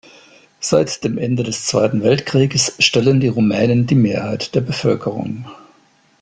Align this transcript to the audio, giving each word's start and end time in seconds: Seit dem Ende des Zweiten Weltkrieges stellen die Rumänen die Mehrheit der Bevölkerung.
Seit 0.61 1.03
dem 1.03 1.19
Ende 1.19 1.43
des 1.43 1.67
Zweiten 1.67 2.01
Weltkrieges 2.01 2.73
stellen 2.79 3.19
die 3.19 3.27
Rumänen 3.27 3.85
die 3.85 3.93
Mehrheit 3.93 4.55
der 4.55 4.61
Bevölkerung. 4.61 5.45